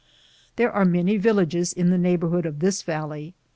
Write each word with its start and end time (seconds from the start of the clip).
There 0.55 0.71
are 0.71 0.83
many 0.83 1.17
villages 1.17 1.71
in 1.73 1.91
the 1.91 1.97
neighborhood 1.99 2.47
of 2.47 2.57
this 2.57 2.81
valley. 2.81 3.35